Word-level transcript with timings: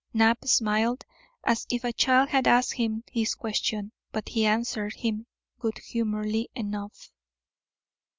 Knapp 0.15 0.45
smiled 0.45 1.05
as 1.43 1.67
if 1.69 1.83
a 1.83 1.93
child 1.93 2.29
had 2.29 2.47
asked 2.47 2.73
him 2.73 3.03
this 3.13 3.35
question; 3.35 3.91
but 4.11 4.29
he 4.29 4.47
answered 4.47 4.95
him 4.95 5.27
good 5.59 5.77
humouredly 5.77 6.49
enough. 6.55 7.11